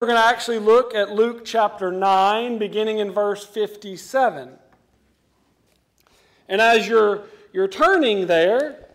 We're 0.00 0.06
going 0.06 0.18
to 0.18 0.26
actually 0.26 0.60
look 0.60 0.94
at 0.94 1.10
Luke 1.10 1.44
chapter 1.44 1.92
9, 1.92 2.56
beginning 2.56 3.00
in 3.00 3.12
verse 3.12 3.44
57. 3.44 4.48
And 6.48 6.60
as 6.62 6.88
you're, 6.88 7.24
you're 7.52 7.68
turning 7.68 8.26
there, 8.26 8.86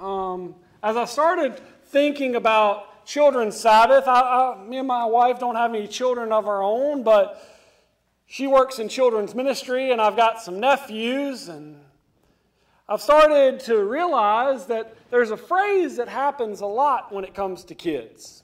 um, 0.00 0.56
as 0.82 0.96
I 0.96 1.04
started 1.04 1.60
thinking 1.84 2.34
about 2.34 3.06
Children's 3.06 3.60
Sabbath, 3.60 4.08
I, 4.08 4.20
I, 4.56 4.64
me 4.64 4.78
and 4.78 4.88
my 4.88 5.04
wife 5.04 5.38
don't 5.38 5.54
have 5.54 5.72
any 5.72 5.86
children 5.86 6.32
of 6.32 6.48
our 6.48 6.64
own, 6.64 7.04
but 7.04 7.40
she 8.26 8.48
works 8.48 8.80
in 8.80 8.88
children's 8.88 9.36
ministry, 9.36 9.92
and 9.92 10.00
I've 10.00 10.16
got 10.16 10.42
some 10.42 10.58
nephews, 10.58 11.46
and 11.46 11.76
I've 12.88 13.00
started 13.00 13.60
to 13.66 13.84
realize 13.84 14.66
that 14.66 14.96
there's 15.12 15.30
a 15.30 15.36
phrase 15.36 15.94
that 15.98 16.08
happens 16.08 16.60
a 16.60 16.66
lot 16.66 17.12
when 17.12 17.22
it 17.22 17.34
comes 17.34 17.62
to 17.66 17.76
kids. 17.76 18.42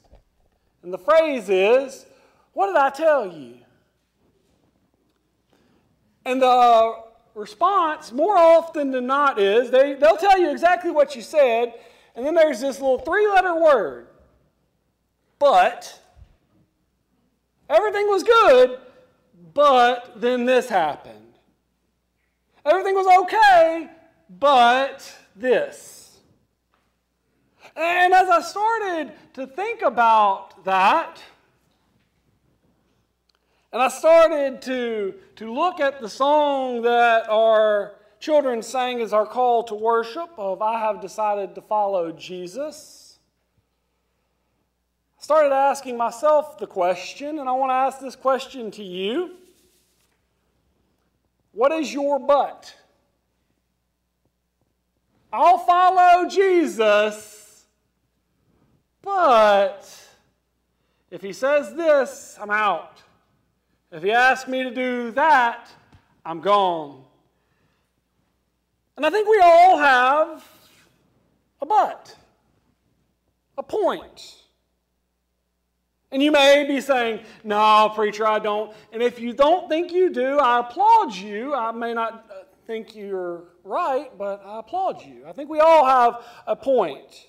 And 0.87 0.95
the 0.95 0.99
phrase 0.99 1.49
is, 1.49 2.07
What 2.53 2.69
did 2.69 2.77
I 2.77 2.91
tell 2.91 3.27
you? 3.27 3.57
And 6.25 6.41
the 6.41 7.03
response, 7.35 8.13
more 8.13 8.39
often 8.39 8.93
than 8.93 9.05
not, 9.05 9.41
is 9.41 9.69
they, 9.73 9.95
they'll 9.95 10.17
tell 10.17 10.39
you 10.39 10.49
exactly 10.49 10.93
what 10.93 11.17
you 11.17 11.23
said, 11.23 11.75
and 12.15 12.25
then 12.25 12.37
there's 12.37 12.61
this 12.61 12.81
little 12.81 13.01
three 13.01 13.27
letter 13.27 13.57
word, 13.57 14.07
but. 15.41 16.01
Everything 17.69 18.07
was 18.07 18.23
good, 18.23 18.79
but 19.55 20.13
then 20.21 20.45
this 20.45 20.69
happened. 20.69 21.35
Everything 22.65 22.95
was 22.95 23.25
okay, 23.25 23.91
but 24.31 25.17
this. 25.35 26.06
And 27.77 28.15
as 28.15 28.29
I 28.29 28.41
started 28.41 29.13
to 29.35 29.47
think 29.47 29.83
about 29.83 30.65
that, 30.65 31.23
and 33.73 33.83
I 33.83 33.89
started 33.89 34.63
to, 34.63 35.15
to 35.37 35.53
look 35.53 35.81
at 35.81 36.01
the 36.01 36.09
song 36.09 36.81
that 36.83 37.29
our 37.29 37.97
children 38.19 38.63
sang 38.63 39.03
as 39.03 39.13
our 39.13 39.27
call 39.27 39.63
to 39.65 39.75
worship 39.75 40.31
of 40.39 40.63
I 40.63 40.81
have 40.81 41.03
decided 41.03 41.55
to 41.55 41.61
follow 41.61 42.13
Jesus. 42.13 43.19
I 45.21 45.23
started 45.23 45.53
asking 45.53 45.99
myself 45.99 46.57
the 46.57 46.67
question, 46.67 47.39
and 47.39 47.49
I 47.49 47.53
want 47.53 47.71
to 47.71 47.75
ask 47.75 48.01
this 48.01 48.17
question 48.17 48.71
to 48.71 48.83
you. 48.83 49.33
What 51.53 51.73
is 51.73 51.93
your 51.93 52.19
but? 52.19 52.75
I'll 55.33 55.59
follow 55.59 56.29
Jesus, 56.29 57.46
but 59.07 59.89
if 61.13 61.23
he 61.23 61.33
says 61.33 61.73
this, 61.75 62.37
I'm 62.41 62.51
out. 62.51 63.03
If 63.93 64.03
he 64.03 64.11
asks 64.11 64.49
me 64.49 64.65
to 64.65 64.71
do 64.71 65.13
that, 65.13 65.71
I'm 66.25 66.41
gone. 66.41 67.05
And 68.97 69.07
I 69.07 69.11
think 69.11 69.29
we 69.29 69.41
all 69.41 69.79
have 69.79 70.45
a 71.63 71.67
but, 71.67 72.17
a 73.57 73.63
point. 73.63 74.43
And 76.11 76.21
you 76.21 76.33
may 76.33 76.65
be 76.67 76.81
saying, 76.81 77.21
No, 77.45 77.93
preacher, 77.95 78.27
I 78.27 78.41
don't. 78.41 78.75
And 78.93 79.03
if 79.03 79.21
you 79.21 79.33
don't 79.33 79.69
think 79.69 79.93
you 79.93 80.11
do, 80.11 80.41
I 80.41 80.61
applaud 80.61 81.15
you. 81.15 81.55
I 81.55 81.71
may 81.71 81.95
not 81.95 82.27
uh, 82.29 82.43
think 82.67 82.97
you're 82.97 83.45
right, 83.63 84.11
but 84.19 84.43
I 84.45 84.59
applaud 84.59 85.03
you. 85.03 85.25
I 85.29 85.33
think 85.33 85.49
we 85.49 85.61
all 85.61 85.85
have 85.85 86.25
a 86.49 86.57
point. 86.57 87.29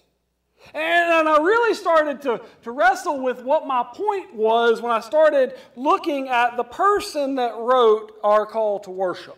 And, 0.73 1.27
I 1.27 1.37
really 1.37 1.73
started 1.73 2.21
to, 2.23 2.41
to 2.63 2.71
wrestle 2.71 3.21
with 3.21 3.43
what 3.43 3.67
my 3.67 3.83
point 3.83 4.33
was 4.33 4.81
when 4.81 4.91
I 4.91 4.99
started 4.99 5.53
looking 5.75 6.29
at 6.29 6.57
the 6.57 6.63
person 6.63 7.35
that 7.35 7.55
wrote 7.57 8.13
our 8.23 8.45
call 8.45 8.79
to 8.81 8.91
worship. 8.91 9.37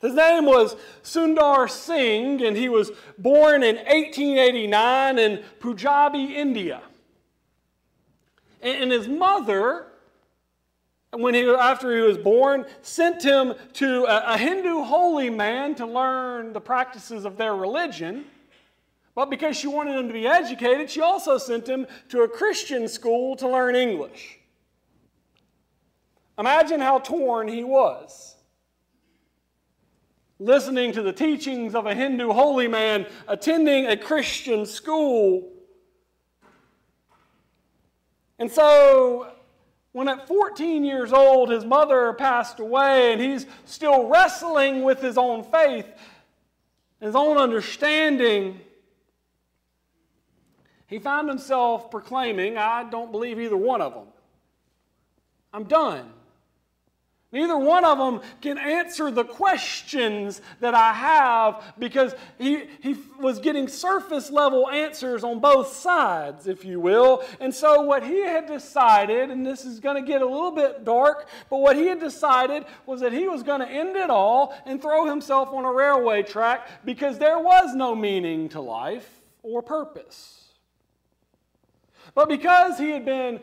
His 0.00 0.14
name 0.14 0.44
was 0.44 0.76
Sundar 1.02 1.70
Singh, 1.70 2.42
and 2.42 2.56
he 2.56 2.68
was 2.68 2.90
born 3.18 3.62
in 3.62 3.76
1889 3.76 5.18
in 5.18 5.42
Punjabi, 5.58 6.36
India. 6.36 6.82
And 8.62 8.90
his 8.90 9.08
mother 9.08 9.86
when 11.12 11.34
he, 11.34 11.48
after 11.48 11.94
he 11.94 12.02
was 12.02 12.18
born, 12.18 12.66
sent 12.82 13.22
him 13.22 13.54
to 13.74 14.04
a, 14.04 14.34
a 14.34 14.38
Hindu 14.38 14.82
holy 14.82 15.30
man 15.30 15.74
to 15.76 15.86
learn 15.86 16.52
the 16.52 16.60
practices 16.60 17.24
of 17.24 17.36
their 17.36 17.54
religion. 17.54 18.24
But 19.16 19.30
because 19.30 19.56
she 19.56 19.66
wanted 19.66 19.96
him 19.98 20.08
to 20.08 20.12
be 20.12 20.28
educated, 20.28 20.90
she 20.90 21.00
also 21.00 21.38
sent 21.38 21.66
him 21.66 21.86
to 22.10 22.20
a 22.20 22.28
Christian 22.28 22.86
school 22.86 23.34
to 23.36 23.48
learn 23.48 23.74
English. 23.74 24.38
Imagine 26.38 26.80
how 26.80 26.98
torn 26.98 27.48
he 27.48 27.64
was. 27.64 28.36
Listening 30.38 30.92
to 30.92 31.00
the 31.00 31.14
teachings 31.14 31.74
of 31.74 31.86
a 31.86 31.94
Hindu 31.94 32.30
holy 32.30 32.68
man, 32.68 33.06
attending 33.26 33.86
a 33.86 33.96
Christian 33.96 34.66
school. 34.66 35.50
And 38.38 38.50
so 38.50 39.32
when 39.92 40.08
at 40.08 40.28
14 40.28 40.84
years 40.84 41.10
old 41.14 41.48
his 41.48 41.64
mother 41.64 42.12
passed 42.12 42.60
away 42.60 43.14
and 43.14 43.22
he's 43.22 43.46
still 43.64 44.08
wrestling 44.08 44.82
with 44.82 45.00
his 45.00 45.16
own 45.16 45.42
faith, 45.42 45.86
his 47.00 47.14
own 47.14 47.38
understanding, 47.38 48.60
he 50.86 50.98
found 50.98 51.28
himself 51.28 51.90
proclaiming, 51.90 52.56
I 52.56 52.88
don't 52.88 53.10
believe 53.10 53.40
either 53.40 53.56
one 53.56 53.80
of 53.80 53.94
them. 53.94 54.06
I'm 55.52 55.64
done. 55.64 56.10
Neither 57.32 57.58
one 57.58 57.84
of 57.84 57.98
them 57.98 58.20
can 58.40 58.56
answer 58.56 59.10
the 59.10 59.24
questions 59.24 60.40
that 60.60 60.74
I 60.74 60.92
have 60.92 61.74
because 61.76 62.14
he, 62.38 62.64
he 62.80 62.96
was 63.18 63.40
getting 63.40 63.66
surface 63.66 64.30
level 64.30 64.70
answers 64.70 65.24
on 65.24 65.40
both 65.40 65.74
sides, 65.74 66.46
if 66.46 66.64
you 66.64 66.78
will. 66.78 67.24
And 67.40 67.52
so, 67.52 67.82
what 67.82 68.04
he 68.04 68.20
had 68.20 68.46
decided, 68.46 69.30
and 69.30 69.44
this 69.44 69.64
is 69.64 69.80
going 69.80 70.02
to 70.02 70.06
get 70.06 70.22
a 70.22 70.26
little 70.26 70.52
bit 70.52 70.84
dark, 70.84 71.28
but 71.50 71.58
what 71.58 71.74
he 71.74 71.88
had 71.88 71.98
decided 71.98 72.64
was 72.86 73.00
that 73.00 73.12
he 73.12 73.26
was 73.26 73.42
going 73.42 73.60
to 73.60 73.68
end 73.68 73.96
it 73.96 74.08
all 74.08 74.56
and 74.64 74.80
throw 74.80 75.04
himself 75.04 75.48
on 75.52 75.64
a 75.64 75.72
railway 75.72 76.22
track 76.22 76.68
because 76.84 77.18
there 77.18 77.40
was 77.40 77.74
no 77.74 77.94
meaning 77.94 78.48
to 78.50 78.60
life 78.60 79.20
or 79.42 79.62
purpose. 79.62 80.45
But 82.16 82.30
because 82.30 82.78
he 82.78 82.90
had 82.90 83.04
been 83.04 83.40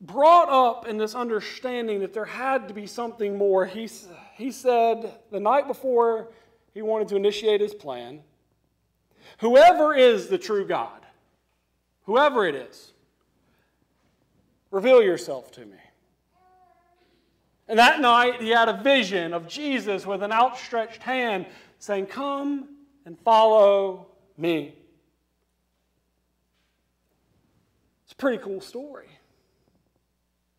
brought 0.00 0.48
up 0.48 0.86
in 0.86 0.98
this 0.98 1.16
understanding 1.16 2.00
that 2.00 2.14
there 2.14 2.24
had 2.24 2.68
to 2.68 2.74
be 2.74 2.86
something 2.86 3.36
more, 3.36 3.66
he, 3.66 3.90
he 4.36 4.52
said 4.52 5.12
the 5.32 5.40
night 5.40 5.66
before 5.66 6.28
he 6.72 6.80
wanted 6.80 7.08
to 7.08 7.16
initiate 7.16 7.60
his 7.60 7.74
plan 7.74 8.22
Whoever 9.38 9.94
is 9.94 10.28
the 10.28 10.38
true 10.38 10.66
God, 10.66 11.00
whoever 12.04 12.44
it 12.46 12.54
is, 12.54 12.92
reveal 14.70 15.02
yourself 15.02 15.50
to 15.52 15.64
me. 15.64 15.76
And 17.68 17.78
that 17.78 18.00
night, 18.00 18.42
he 18.42 18.50
had 18.50 18.68
a 18.68 18.82
vision 18.82 19.32
of 19.32 19.48
Jesus 19.48 20.06
with 20.06 20.22
an 20.22 20.32
outstretched 20.32 21.02
hand 21.02 21.46
saying, 21.78 22.06
Come 22.06 22.68
and 23.06 23.18
follow 23.20 24.08
me. 24.36 24.74
It's 28.12 28.18
a 28.18 28.20
pretty 28.20 28.44
cool 28.44 28.60
story. 28.60 29.08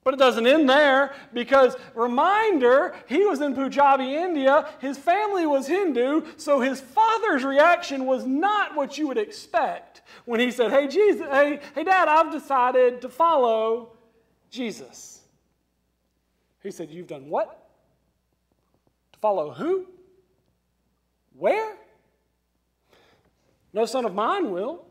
But 0.03 0.15
it 0.15 0.17
doesn't 0.17 0.47
end 0.47 0.67
there 0.67 1.13
because, 1.33 1.75
reminder, 1.93 2.95
he 3.07 3.25
was 3.25 3.41
in 3.41 3.53
Punjabi, 3.53 4.15
India. 4.15 4.67
His 4.81 4.97
family 4.97 5.45
was 5.45 5.67
Hindu, 5.67 6.23
so 6.35 6.59
his 6.59 6.81
father's 6.81 7.43
reaction 7.43 8.07
was 8.07 8.25
not 8.25 8.75
what 8.75 8.97
you 8.97 9.07
would 9.07 9.19
expect 9.19 10.01
when 10.25 10.39
he 10.39 10.49
said, 10.49 10.71
Hey, 10.71 10.87
Jesus, 10.87 11.27
hey, 11.29 11.59
hey, 11.75 11.83
Dad, 11.83 12.07
I've 12.07 12.31
decided 12.31 13.01
to 13.01 13.09
follow 13.09 13.93
Jesus. 14.49 15.21
He 16.63 16.71
said, 16.71 16.89
You've 16.89 17.07
done 17.07 17.29
what? 17.29 17.69
To 19.13 19.19
follow 19.19 19.51
who? 19.51 19.85
Where? 21.37 21.77
No 23.73 23.85
son 23.85 24.05
of 24.05 24.15
mine 24.15 24.49
will. 24.49 24.87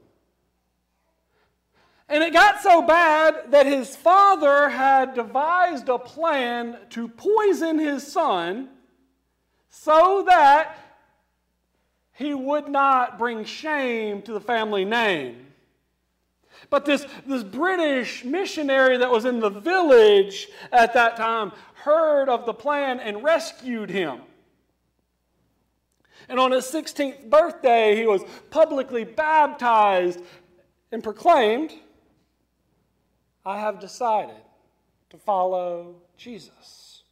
And 2.12 2.22
it 2.22 2.34
got 2.34 2.60
so 2.60 2.82
bad 2.82 3.52
that 3.52 3.64
his 3.64 3.96
father 3.96 4.68
had 4.68 5.14
devised 5.14 5.88
a 5.88 5.98
plan 5.98 6.76
to 6.90 7.08
poison 7.08 7.78
his 7.78 8.06
son 8.06 8.68
so 9.70 10.22
that 10.28 10.76
he 12.12 12.34
would 12.34 12.68
not 12.68 13.18
bring 13.18 13.46
shame 13.46 14.20
to 14.22 14.34
the 14.34 14.42
family 14.42 14.84
name. 14.84 15.46
But 16.68 16.84
this, 16.84 17.06
this 17.26 17.42
British 17.42 18.24
missionary 18.24 18.98
that 18.98 19.10
was 19.10 19.24
in 19.24 19.40
the 19.40 19.48
village 19.48 20.48
at 20.70 20.92
that 20.92 21.16
time 21.16 21.52
heard 21.76 22.28
of 22.28 22.44
the 22.44 22.52
plan 22.52 23.00
and 23.00 23.24
rescued 23.24 23.88
him. 23.88 24.20
And 26.28 26.38
on 26.38 26.50
his 26.50 26.66
16th 26.66 27.30
birthday, 27.30 27.96
he 27.96 28.06
was 28.06 28.20
publicly 28.50 29.04
baptized 29.04 30.20
and 30.92 31.02
proclaimed 31.02 31.72
I 33.44 33.58
have 33.58 33.80
decided 33.80 34.42
to 35.10 35.16
follow 35.16 35.96
Jesus. 36.16 37.02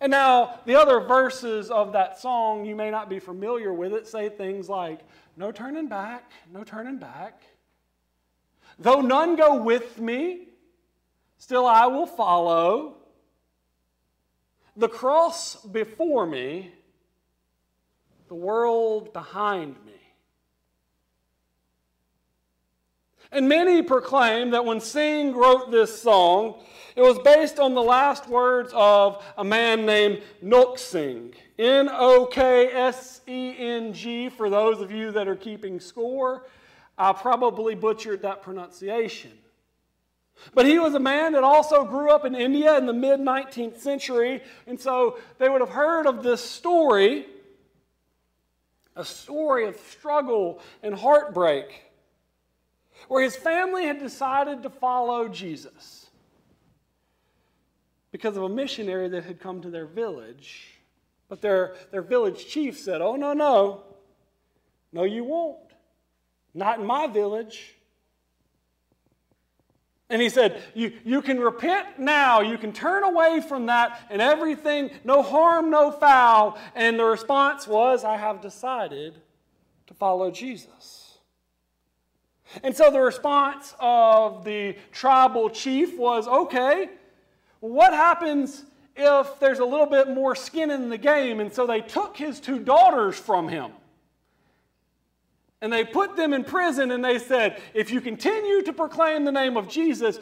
And 0.00 0.10
now, 0.10 0.58
the 0.66 0.74
other 0.74 0.98
verses 0.98 1.70
of 1.70 1.92
that 1.92 2.18
song, 2.18 2.64
you 2.64 2.74
may 2.74 2.90
not 2.90 3.08
be 3.08 3.20
familiar 3.20 3.72
with 3.72 3.92
it, 3.92 4.08
say 4.08 4.28
things 4.28 4.68
like, 4.68 5.00
No 5.36 5.52
turning 5.52 5.86
back, 5.86 6.32
no 6.52 6.64
turning 6.64 6.98
back. 6.98 7.42
Though 8.80 9.00
none 9.00 9.36
go 9.36 9.62
with 9.62 10.00
me, 10.00 10.48
still 11.38 11.66
I 11.66 11.86
will 11.86 12.08
follow. 12.08 12.96
The 14.76 14.88
cross 14.88 15.64
before 15.64 16.26
me, 16.26 16.72
the 18.26 18.34
world 18.34 19.12
behind 19.12 19.76
me. 19.86 20.01
And 23.32 23.48
many 23.48 23.80
proclaim 23.80 24.50
that 24.50 24.64
when 24.66 24.78
Singh 24.78 25.34
wrote 25.34 25.70
this 25.70 26.02
song, 26.02 26.60
it 26.94 27.00
was 27.00 27.18
based 27.20 27.58
on 27.58 27.72
the 27.72 27.82
last 27.82 28.28
words 28.28 28.70
of 28.74 29.24
a 29.38 29.44
man 29.44 29.86
named 29.86 30.20
Nok 30.42 30.78
Singh. 30.78 31.34
N 31.58 31.88
O 31.90 32.26
K 32.26 32.66
S 32.66 33.22
E 33.26 33.54
N 33.58 33.94
G, 33.94 34.28
for 34.28 34.50
those 34.50 34.82
of 34.82 34.92
you 34.92 35.12
that 35.12 35.28
are 35.28 35.36
keeping 35.36 35.80
score. 35.80 36.44
I 36.98 37.14
probably 37.14 37.74
butchered 37.74 38.20
that 38.22 38.42
pronunciation. 38.42 39.32
But 40.54 40.66
he 40.66 40.78
was 40.78 40.94
a 40.94 41.00
man 41.00 41.32
that 41.32 41.44
also 41.44 41.84
grew 41.84 42.10
up 42.10 42.26
in 42.26 42.34
India 42.34 42.76
in 42.76 42.84
the 42.84 42.92
mid 42.92 43.18
19th 43.18 43.78
century, 43.78 44.42
and 44.66 44.78
so 44.78 45.18
they 45.38 45.48
would 45.48 45.60
have 45.60 45.70
heard 45.70 46.06
of 46.06 46.22
this 46.22 46.42
story 46.42 47.26
a 48.94 49.04
story 49.04 49.66
of 49.66 49.76
struggle 49.78 50.60
and 50.82 50.94
heartbreak 50.94 51.91
where 53.08 53.22
his 53.22 53.36
family 53.36 53.86
had 53.86 53.98
decided 53.98 54.62
to 54.62 54.70
follow 54.70 55.28
Jesus 55.28 56.06
because 58.10 58.36
of 58.36 58.42
a 58.42 58.48
missionary 58.48 59.08
that 59.08 59.24
had 59.24 59.40
come 59.40 59.62
to 59.62 59.70
their 59.70 59.86
village. 59.86 60.78
But 61.28 61.40
their, 61.40 61.74
their 61.90 62.02
village 62.02 62.46
chief 62.46 62.78
said, 62.78 63.00
Oh, 63.00 63.16
no, 63.16 63.32
no. 63.32 63.84
No, 64.92 65.04
you 65.04 65.24
won't. 65.24 65.58
Not 66.54 66.78
in 66.78 66.86
my 66.86 67.06
village. 67.06 67.74
And 70.12 70.20
he 70.20 70.28
said, 70.28 70.62
you, 70.74 70.92
you 71.04 71.22
can 71.22 71.40
repent 71.40 71.98
now. 71.98 72.42
You 72.42 72.58
can 72.58 72.74
turn 72.74 73.02
away 73.02 73.40
from 73.48 73.64
that 73.66 73.98
and 74.10 74.20
everything, 74.20 74.90
no 75.04 75.22
harm, 75.22 75.70
no 75.70 75.90
foul. 75.90 76.58
And 76.74 76.98
the 76.98 77.04
response 77.04 77.66
was, 77.66 78.04
I 78.04 78.18
have 78.18 78.42
decided 78.42 79.18
to 79.86 79.94
follow 79.94 80.30
Jesus. 80.30 81.01
And 82.62 82.76
so 82.76 82.90
the 82.90 83.00
response 83.00 83.74
of 83.80 84.44
the 84.44 84.76
tribal 84.92 85.48
chief 85.50 85.96
was 85.96 86.28
okay, 86.28 86.90
what 87.60 87.92
happens 87.92 88.64
if 88.96 89.38
there's 89.40 89.60
a 89.60 89.64
little 89.64 89.86
bit 89.86 90.08
more 90.08 90.34
skin 90.34 90.70
in 90.70 90.90
the 90.90 90.98
game? 90.98 91.40
And 91.40 91.52
so 91.52 91.66
they 91.66 91.80
took 91.80 92.16
his 92.16 92.40
two 92.40 92.58
daughters 92.58 93.18
from 93.18 93.48
him. 93.48 93.72
And 95.60 95.72
they 95.72 95.84
put 95.84 96.16
them 96.16 96.32
in 96.32 96.42
prison 96.42 96.90
and 96.90 97.04
they 97.04 97.18
said, 97.18 97.62
if 97.72 97.92
you 97.92 98.00
continue 98.00 98.62
to 98.62 98.72
proclaim 98.72 99.24
the 99.24 99.32
name 99.32 99.56
of 99.56 99.68
Jesus, 99.68 100.18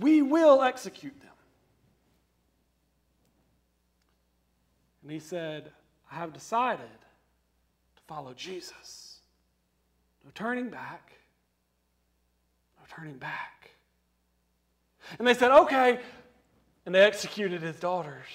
we 0.00 0.22
will 0.22 0.62
execute 0.62 1.18
them. 1.20 1.32
And 5.02 5.10
he 5.10 5.18
said, 5.18 5.72
I 6.10 6.14
have 6.14 6.32
decided 6.32 6.86
to 7.96 8.02
follow 8.06 8.34
Jesus. 8.34 9.18
No 10.24 10.30
turning 10.34 10.68
back 10.68 11.15
turning 12.88 13.18
back. 13.18 13.70
And 15.18 15.26
they 15.26 15.34
said, 15.34 15.50
okay. 15.50 16.00
And 16.84 16.94
they 16.94 17.00
executed 17.00 17.62
his 17.62 17.76
daughters. 17.76 18.26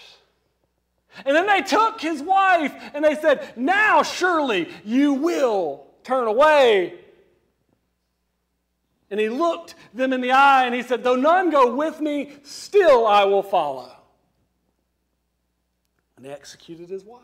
And 1.26 1.36
then 1.36 1.48
they 1.48 1.62
took 1.62 2.00
his 2.00 2.22
wife 2.22 2.74
and 2.94 3.04
they 3.04 3.16
said, 3.16 3.54
now 3.56 4.04
surely 4.04 4.70
you 4.86 5.14
will 5.14 5.86
turn 6.04 6.28
away. 6.28 6.96
And 9.10 9.20
he 9.20 9.28
looked 9.28 9.76
them 9.94 10.14
in 10.14 10.22
the 10.22 10.32
eye 10.32 10.66
and 10.66 10.74
he 10.74 10.82
said, 10.82 11.04
Though 11.04 11.18
none 11.18 11.50
go 11.50 11.76
with 11.76 12.00
me, 12.00 12.32
still 12.44 13.06
I 13.06 13.26
will 13.26 13.44
follow. 13.44 13.92
And 16.16 16.26
they 16.26 16.32
executed 16.32 16.90
his 16.90 17.04
wife. 17.04 17.20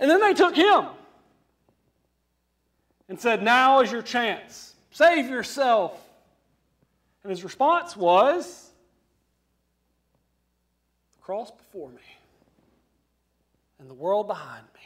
And 0.00 0.10
then 0.10 0.20
they 0.20 0.34
took 0.34 0.56
him 0.56 0.86
and 3.10 3.20
said, 3.20 3.42
Now 3.42 3.80
is 3.80 3.92
your 3.92 4.00
chance. 4.00 4.74
Save 4.92 5.28
yourself. 5.28 6.00
And 7.22 7.30
his 7.30 7.44
response 7.44 7.96
was, 7.96 8.70
The 11.16 11.22
cross 11.22 11.50
before 11.50 11.90
me 11.90 11.98
and 13.80 13.90
the 13.90 13.94
world 13.94 14.28
behind 14.28 14.64
me. 14.74 14.80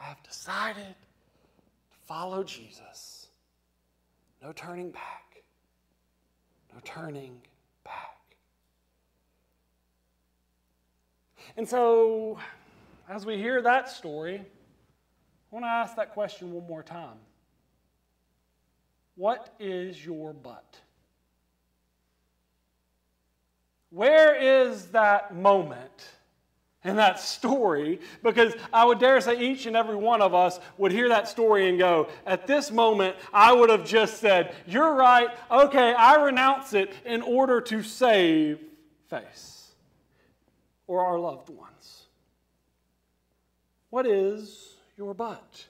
I 0.00 0.04
have 0.04 0.22
decided 0.22 0.76
to 0.86 1.98
follow 2.06 2.44
Jesus. 2.44 3.26
No 4.40 4.52
turning 4.52 4.90
back. 4.90 5.42
No 6.72 6.80
turning 6.84 7.40
back. 7.84 8.36
And 11.56 11.68
so, 11.68 12.38
as 13.08 13.26
we 13.26 13.38
hear 13.38 13.60
that 13.62 13.88
story, 13.88 14.42
I 15.52 15.54
want 15.54 15.66
to 15.66 15.70
ask 15.70 15.96
that 15.96 16.14
question 16.14 16.50
one 16.50 16.66
more 16.66 16.82
time. 16.82 17.18
What 19.16 19.54
is 19.60 20.02
your 20.02 20.32
but? 20.32 20.78
Where 23.90 24.34
is 24.34 24.86
that 24.86 25.36
moment 25.36 26.06
in 26.84 26.96
that 26.96 27.20
story? 27.20 28.00
Because 28.22 28.54
I 28.72 28.86
would 28.86 28.98
dare 28.98 29.20
say 29.20 29.38
each 29.38 29.66
and 29.66 29.76
every 29.76 29.94
one 29.96 30.22
of 30.22 30.34
us 30.34 30.58
would 30.78 30.90
hear 30.90 31.10
that 31.10 31.28
story 31.28 31.68
and 31.68 31.78
go, 31.78 32.08
at 32.24 32.46
this 32.46 32.70
moment, 32.70 33.16
I 33.34 33.52
would 33.52 33.68
have 33.68 33.84
just 33.84 34.20
said, 34.20 34.54
You're 34.66 34.94
right. 34.94 35.28
Okay, 35.50 35.92
I 35.92 36.24
renounce 36.24 36.72
it 36.72 36.94
in 37.04 37.20
order 37.20 37.60
to 37.60 37.82
save 37.82 38.58
face 39.10 39.72
or 40.86 41.04
our 41.04 41.18
loved 41.18 41.50
ones. 41.50 42.06
What 43.90 44.06
is 44.06 44.71
your 44.96 45.14
but. 45.14 45.66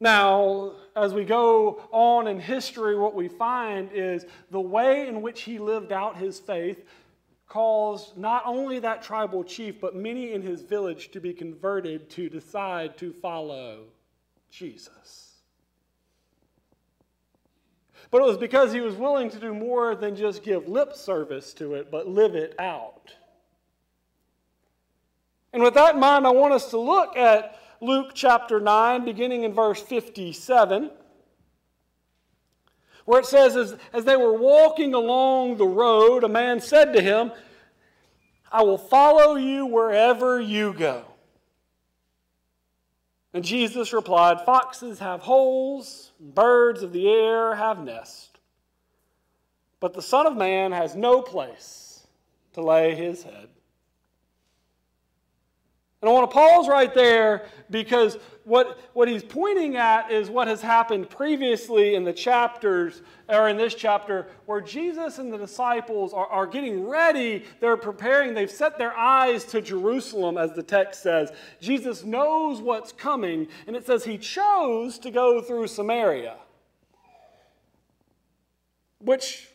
Now, 0.00 0.72
as 0.94 1.12
we 1.12 1.24
go 1.24 1.82
on 1.90 2.28
in 2.28 2.38
history, 2.38 2.96
what 2.96 3.14
we 3.14 3.28
find 3.28 3.90
is 3.92 4.26
the 4.50 4.60
way 4.60 5.08
in 5.08 5.22
which 5.22 5.42
he 5.42 5.58
lived 5.58 5.92
out 5.92 6.16
his 6.16 6.38
faith 6.38 6.84
caused 7.48 8.16
not 8.16 8.42
only 8.46 8.78
that 8.78 9.02
tribal 9.02 9.42
chief, 9.42 9.80
but 9.80 9.96
many 9.96 10.32
in 10.32 10.42
his 10.42 10.62
village 10.62 11.10
to 11.12 11.20
be 11.20 11.32
converted 11.32 12.10
to 12.10 12.28
decide 12.28 12.96
to 12.98 13.12
follow 13.12 13.86
Jesus. 14.50 15.28
But 18.10 18.22
it 18.22 18.24
was 18.24 18.36
because 18.36 18.72
he 18.72 18.80
was 18.80 18.94
willing 18.94 19.30
to 19.30 19.38
do 19.38 19.52
more 19.52 19.94
than 19.94 20.14
just 20.14 20.42
give 20.42 20.68
lip 20.68 20.94
service 20.94 21.52
to 21.54 21.74
it, 21.74 21.90
but 21.90 22.06
live 22.06 22.34
it 22.34 22.54
out. 22.58 23.14
And 25.52 25.62
with 25.62 25.74
that 25.74 25.94
in 25.94 26.00
mind, 26.00 26.26
I 26.26 26.30
want 26.30 26.52
us 26.52 26.70
to 26.70 26.78
look 26.78 27.16
at 27.16 27.58
Luke 27.80 28.10
chapter 28.14 28.60
9, 28.60 29.04
beginning 29.04 29.44
in 29.44 29.52
verse 29.52 29.80
57, 29.80 30.90
where 33.04 33.20
it 33.20 33.26
says, 33.26 33.56
as, 33.56 33.76
as 33.92 34.04
they 34.04 34.16
were 34.16 34.34
walking 34.34 34.94
along 34.94 35.56
the 35.56 35.66
road, 35.66 36.24
a 36.24 36.28
man 36.28 36.60
said 36.60 36.92
to 36.92 37.00
him, 37.00 37.32
I 38.50 38.62
will 38.62 38.78
follow 38.78 39.36
you 39.36 39.66
wherever 39.66 40.40
you 40.40 40.72
go. 40.72 41.04
And 43.32 43.44
Jesus 43.44 43.92
replied, 43.92 44.40
Foxes 44.44 44.98
have 44.98 45.20
holes, 45.20 46.12
birds 46.18 46.82
of 46.82 46.92
the 46.92 47.08
air 47.08 47.54
have 47.54 47.78
nests, 47.82 48.30
but 49.80 49.94
the 49.94 50.02
Son 50.02 50.26
of 50.26 50.36
Man 50.36 50.72
has 50.72 50.96
no 50.96 51.22
place 51.22 52.06
to 52.54 52.62
lay 52.62 52.94
his 52.94 53.22
head. 53.22 53.48
And 56.00 56.08
I 56.08 56.12
want 56.12 56.30
to 56.30 56.34
pause 56.34 56.68
right 56.68 56.94
there 56.94 57.46
because 57.70 58.18
what, 58.44 58.78
what 58.92 59.08
he's 59.08 59.24
pointing 59.24 59.76
at 59.76 60.12
is 60.12 60.30
what 60.30 60.46
has 60.46 60.62
happened 60.62 61.10
previously 61.10 61.96
in 61.96 62.04
the 62.04 62.12
chapters, 62.12 63.02
or 63.28 63.48
in 63.48 63.56
this 63.56 63.74
chapter, 63.74 64.28
where 64.46 64.60
Jesus 64.60 65.18
and 65.18 65.32
the 65.32 65.36
disciples 65.36 66.12
are, 66.14 66.28
are 66.28 66.46
getting 66.46 66.86
ready. 66.86 67.44
They're 67.60 67.76
preparing, 67.76 68.32
they've 68.32 68.50
set 68.50 68.78
their 68.78 68.96
eyes 68.96 69.44
to 69.46 69.60
Jerusalem, 69.60 70.38
as 70.38 70.52
the 70.52 70.62
text 70.62 71.02
says. 71.02 71.32
Jesus 71.60 72.04
knows 72.04 72.60
what's 72.60 72.92
coming, 72.92 73.48
and 73.66 73.74
it 73.74 73.84
says 73.84 74.04
he 74.04 74.18
chose 74.18 75.00
to 75.00 75.10
go 75.10 75.42
through 75.42 75.66
Samaria. 75.66 76.36
Which 79.00 79.48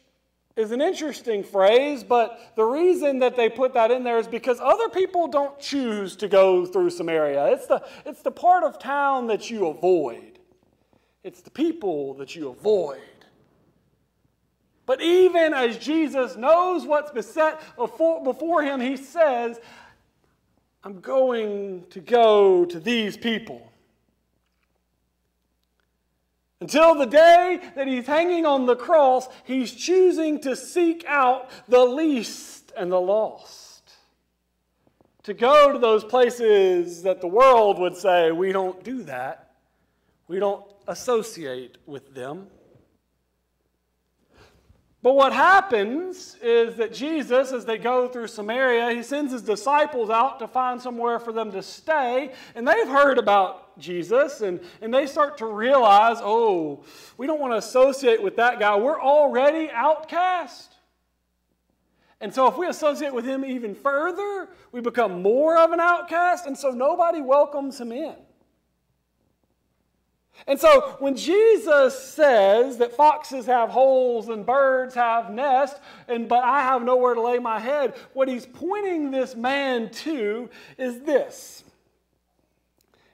is 0.56 0.72
an 0.72 0.82
interesting 0.82 1.44
phrase, 1.44 2.04
but 2.04 2.54
the 2.56 2.64
reason 2.64 3.20
that 3.20 3.36
they 3.36 3.50
put 3.50 3.74
that 3.74 3.90
in 3.90 4.04
there 4.04 4.20
is 4.20 4.28
because 4.28 4.60
other 4.60 4.88
people 4.90 5.28
don't 5.28 5.60
choose 5.60 6.16
to 6.18 6.28
go 6.28 6.66
through 6.66 6.92
Samaria. 6.92 7.48
It's 7.54 7.66
the, 7.66 7.84
it's 8.06 8.22
the 8.22 8.32
part 8.32 8.64
of 8.64 8.78
town 8.78 9.28
that 9.28 9.50
you 9.50 9.68
avoid, 9.68 10.40
it's 11.24 11.42
the 11.42 11.52
people 11.52 12.14
that 12.16 12.36
you 12.36 12.50
avoid. 12.50 13.02
But 14.86 15.02
even 15.02 15.54
as 15.54 15.78
Jesus 15.78 16.36
knows 16.36 16.86
what's 16.86 17.10
beset 17.10 17.62
before 17.78 18.64
him, 18.64 18.82
he 18.82 18.98
says, 18.98 19.60
I'm 20.84 21.00
going 21.00 21.86
to 21.92 22.02
go 22.02 22.66
to 22.66 22.80
these 22.82 23.16
people. 23.16 23.72
Until 26.64 26.96
the 26.96 27.06
day 27.06 27.60
that 27.76 27.90
he's 27.90 28.08
hanging 28.08 28.46
on 28.46 28.68
the 28.68 28.78
cross, 28.78 29.28
he's 29.44 29.74
choosing 29.74 30.40
to 30.40 30.56
seek 30.56 31.04
out 31.06 31.50
the 31.68 31.84
least 31.84 32.72
and 32.78 32.90
the 32.90 33.02
lost. 33.02 33.92
To 35.24 35.34
go 35.34 35.74
to 35.74 35.78
those 35.78 36.06
places 36.06 37.04
that 37.04 37.20
the 37.20 37.28
world 37.28 37.80
would 37.80 37.98
say, 37.98 38.32
we 38.32 38.54
don't 38.54 38.82
do 38.82 39.04
that, 39.04 39.56
we 40.30 40.40
don't 40.40 40.64
associate 40.88 41.80
with 41.86 42.16
them. 42.16 42.48
But 45.04 45.16
what 45.16 45.34
happens 45.34 46.38
is 46.42 46.78
that 46.78 46.94
Jesus, 46.94 47.52
as 47.52 47.66
they 47.66 47.78
go 47.78 48.08
through 48.08 48.28
Samaria, 48.28 48.96
he 48.96 49.04
sends 49.04 49.34
his 49.34 49.42
disciples 49.42 50.10
out 50.10 50.40
to 50.40 50.48
find 50.48 50.82
somewhere 50.82 51.20
for 51.20 51.34
them 51.34 51.52
to 51.52 51.62
stay. 51.62 52.32
And 52.56 52.66
they've 52.66 52.88
heard 52.88 53.18
about 53.18 53.78
Jesus, 53.78 54.40
and, 54.40 54.62
and 54.82 54.94
they 54.94 55.06
start 55.06 55.38
to 55.40 55.46
realize 55.46 56.20
oh, 56.22 56.86
we 57.18 57.28
don't 57.28 57.42
want 57.42 57.52
to 57.52 57.58
associate 57.58 58.24
with 58.24 58.38
that 58.38 58.62
guy. 58.62 58.78
We're 58.78 59.02
already 59.02 59.70
outcast. 59.72 60.74
And 62.22 62.34
so, 62.34 62.48
if 62.48 62.58
we 62.58 62.68
associate 62.68 63.14
with 63.14 63.26
him 63.26 63.44
even 63.44 63.76
further, 63.76 64.48
we 64.72 64.80
become 64.80 65.22
more 65.22 65.58
of 65.58 65.74
an 65.74 65.82
outcast, 65.82 66.46
and 66.46 66.58
so 66.58 66.72
nobody 66.72 67.20
welcomes 67.20 67.82
him 67.82 67.92
in. 67.92 68.16
And 70.48 70.60
so 70.60 70.96
when 71.00 71.16
Jesus 71.16 71.98
says 71.98 72.78
that 72.78 72.96
foxes 72.96 73.46
have 73.46 73.70
holes 73.70 74.30
and 74.30 74.46
birds 74.46 74.96
have 74.96 75.32
nests, 75.32 75.80
and 76.08 76.28
but 76.28 76.44
I 76.44 76.62
have 76.62 76.84
nowhere 76.84 77.14
to 77.14 77.22
lay 77.22 77.40
my 77.40 77.60
head, 77.60 77.94
what 78.14 78.28
he's 78.28 78.46
pointing 78.46 79.12
this 79.12 79.36
man 79.36 79.90
to 79.90 80.50
is 80.78 81.02
this. 81.02 81.64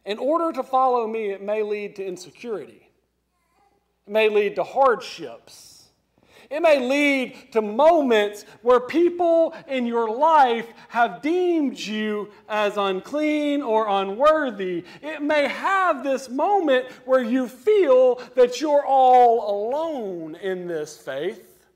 In 0.05 0.17
order 0.17 0.51
to 0.53 0.63
follow 0.63 1.05
me, 1.05 1.29
it 1.29 1.41
may 1.41 1.61
lead 1.61 1.95
to 1.97 2.05
insecurity. 2.05 2.89
It 4.07 4.11
may 4.11 4.29
lead 4.29 4.55
to 4.55 4.63
hardships. 4.63 5.68
It 6.49 6.61
may 6.63 6.79
lead 6.79 7.51
to 7.51 7.61
moments 7.61 8.43
where 8.63 8.79
people 8.79 9.53
in 9.67 9.85
your 9.85 10.09
life 10.09 10.67
have 10.87 11.21
deemed 11.21 11.77
you 11.77 12.31
as 12.47 12.75
unclean 12.75 13.61
or 13.61 13.87
unworthy. 13.87 14.83
It 15.03 15.21
may 15.21 15.47
have 15.47 16.03
this 16.03 16.27
moment 16.27 16.87
where 17.05 17.21
you 17.21 17.47
feel 17.47 18.15
that 18.33 18.59
you're 18.59 18.85
all 18.85 19.69
alone 19.69 20.35
in 20.35 20.67
this 20.67 20.97
faith. 20.97 21.67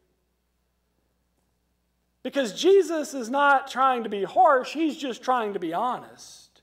Because 2.24 2.60
Jesus 2.60 3.14
is 3.14 3.30
not 3.30 3.70
trying 3.70 4.04
to 4.04 4.10
be 4.10 4.24
harsh, 4.24 4.74
he's 4.74 4.98
just 4.98 5.22
trying 5.22 5.54
to 5.54 5.60
be 5.60 5.74
honest 5.74 6.62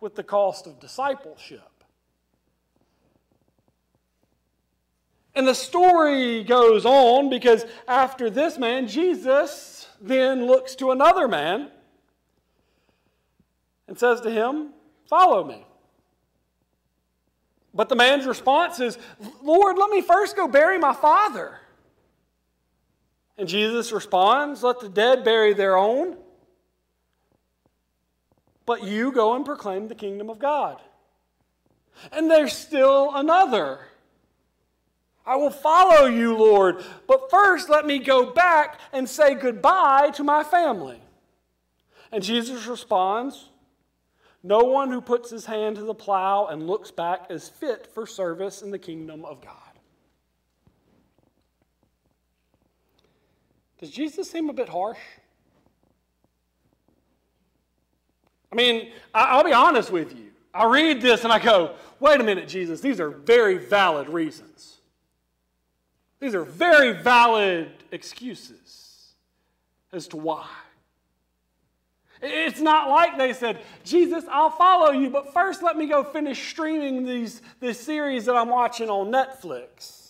with 0.00 0.14
the 0.14 0.22
cost 0.22 0.68
of 0.68 0.78
discipleship. 0.78 1.71
And 5.34 5.48
the 5.48 5.54
story 5.54 6.44
goes 6.44 6.84
on 6.84 7.30
because 7.30 7.64
after 7.88 8.28
this 8.28 8.58
man, 8.58 8.86
Jesus 8.86 9.88
then 10.00 10.46
looks 10.46 10.74
to 10.76 10.90
another 10.90 11.26
man 11.26 11.70
and 13.88 13.98
says 13.98 14.20
to 14.22 14.30
him, 14.30 14.70
Follow 15.08 15.44
me. 15.44 15.64
But 17.74 17.88
the 17.88 17.96
man's 17.96 18.26
response 18.26 18.80
is, 18.80 18.98
Lord, 19.42 19.78
let 19.78 19.90
me 19.90 20.00
first 20.02 20.36
go 20.36 20.46
bury 20.48 20.78
my 20.78 20.92
father. 20.92 21.58
And 23.38 23.48
Jesus 23.48 23.92
responds, 23.92 24.62
Let 24.62 24.80
the 24.80 24.88
dead 24.88 25.24
bury 25.24 25.54
their 25.54 25.76
own, 25.76 26.16
but 28.66 28.84
you 28.84 29.12
go 29.12 29.34
and 29.34 29.44
proclaim 29.44 29.88
the 29.88 29.94
kingdom 29.94 30.28
of 30.28 30.38
God. 30.38 30.80
And 32.10 32.30
there's 32.30 32.52
still 32.52 33.14
another 33.14 33.80
I 35.24 35.36
will 35.36 35.50
follow 35.50 36.06
you, 36.06 36.36
Lord. 36.36 36.84
But 37.06 37.30
first, 37.30 37.68
let 37.68 37.86
me 37.86 37.98
go 37.98 38.32
back 38.32 38.80
and 38.92 39.08
say 39.08 39.34
goodbye 39.34 40.10
to 40.14 40.24
my 40.24 40.42
family. 40.42 41.00
And 42.10 42.22
Jesus 42.22 42.66
responds 42.66 43.48
No 44.42 44.64
one 44.64 44.90
who 44.90 45.00
puts 45.00 45.30
his 45.30 45.46
hand 45.46 45.76
to 45.76 45.82
the 45.82 45.94
plow 45.94 46.46
and 46.46 46.66
looks 46.66 46.90
back 46.90 47.30
is 47.30 47.48
fit 47.48 47.88
for 47.94 48.06
service 48.06 48.62
in 48.62 48.70
the 48.70 48.78
kingdom 48.78 49.24
of 49.24 49.40
God. 49.40 49.56
Does 53.78 53.90
Jesus 53.90 54.30
seem 54.30 54.48
a 54.48 54.52
bit 54.52 54.68
harsh? 54.68 54.98
I 58.52 58.54
mean, 58.54 58.92
I'll 59.14 59.44
be 59.44 59.52
honest 59.52 59.90
with 59.90 60.16
you. 60.16 60.26
I 60.54 60.66
read 60.66 61.00
this 61.00 61.24
and 61.24 61.32
I 61.32 61.38
go, 61.38 61.74
wait 61.98 62.20
a 62.20 62.22
minute, 62.22 62.46
Jesus, 62.46 62.80
these 62.80 63.00
are 63.00 63.08
very 63.08 63.56
valid 63.56 64.08
reasons. 64.08 64.81
These 66.22 66.36
are 66.36 66.44
very 66.44 66.92
valid 66.92 67.68
excuses 67.90 69.08
as 69.92 70.06
to 70.06 70.16
why. 70.16 70.46
It's 72.22 72.60
not 72.60 72.88
like 72.88 73.18
they 73.18 73.32
said, 73.32 73.58
Jesus, 73.82 74.22
I'll 74.30 74.50
follow 74.50 74.92
you, 74.92 75.10
but 75.10 75.34
first 75.34 75.64
let 75.64 75.76
me 75.76 75.86
go 75.86 76.04
finish 76.04 76.50
streaming 76.50 77.04
these, 77.04 77.42
this 77.58 77.80
series 77.80 78.26
that 78.26 78.36
I'm 78.36 78.50
watching 78.50 78.88
on 78.88 79.10
Netflix. 79.10 80.01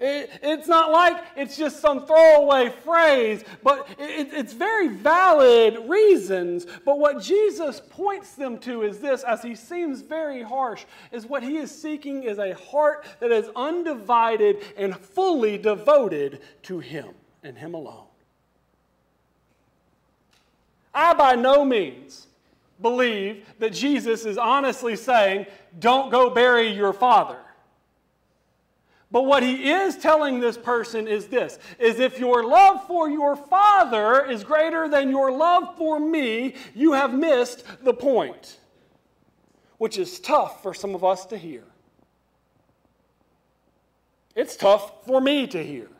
It, 0.00 0.28
it's 0.42 0.66
not 0.66 0.90
like 0.90 1.22
it's 1.36 1.56
just 1.56 1.80
some 1.80 2.04
throwaway 2.04 2.68
phrase, 2.68 3.44
but 3.62 3.88
it, 3.98 4.28
it's 4.32 4.52
very 4.52 4.88
valid 4.88 5.88
reasons. 5.88 6.66
But 6.84 6.98
what 6.98 7.22
Jesus 7.22 7.80
points 7.90 8.34
them 8.34 8.58
to 8.60 8.82
is 8.82 8.98
this, 8.98 9.22
as 9.22 9.42
he 9.42 9.54
seems 9.54 10.00
very 10.00 10.42
harsh, 10.42 10.84
is 11.12 11.26
what 11.26 11.44
he 11.44 11.58
is 11.58 11.70
seeking 11.70 12.24
is 12.24 12.38
a 12.38 12.54
heart 12.54 13.06
that 13.20 13.30
is 13.30 13.48
undivided 13.54 14.64
and 14.76 14.96
fully 14.96 15.58
devoted 15.58 16.40
to 16.64 16.80
him 16.80 17.14
and 17.44 17.56
him 17.56 17.74
alone. 17.74 18.06
I 20.92 21.14
by 21.14 21.34
no 21.36 21.64
means 21.64 22.26
believe 22.82 23.46
that 23.60 23.72
Jesus 23.72 24.24
is 24.24 24.38
honestly 24.38 24.96
saying, 24.96 25.46
don't 25.78 26.10
go 26.10 26.30
bury 26.30 26.68
your 26.68 26.92
father. 26.92 27.38
But 29.14 29.26
what 29.26 29.44
he 29.44 29.70
is 29.70 29.96
telling 29.96 30.40
this 30.40 30.58
person 30.58 31.06
is 31.06 31.28
this 31.28 31.60
is 31.78 32.00
if 32.00 32.18
your 32.18 32.42
love 32.42 32.84
for 32.88 33.08
your 33.08 33.36
father 33.36 34.26
is 34.26 34.42
greater 34.42 34.88
than 34.88 35.08
your 35.08 35.30
love 35.30 35.76
for 35.78 36.00
me, 36.00 36.56
you 36.74 36.94
have 36.94 37.14
missed 37.14 37.64
the 37.84 37.94
point. 37.94 38.58
Which 39.78 39.98
is 39.98 40.18
tough 40.18 40.64
for 40.64 40.74
some 40.74 40.96
of 40.96 41.04
us 41.04 41.26
to 41.26 41.38
hear. 41.38 41.62
It's 44.34 44.56
tough 44.56 45.06
for 45.06 45.20
me 45.20 45.46
to 45.46 45.62
hear. 45.62 45.90